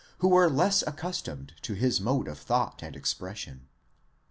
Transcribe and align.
who 0.17 0.29
were 0.29 0.49
less 0.49 0.81
accustomed 0.87 1.53
to 1.61 1.75
his 1.75 2.01
mode 2.01 2.27
of 2.27 2.39
thought 2.39 2.81
and 2.81 2.95
expression. 2.95 3.67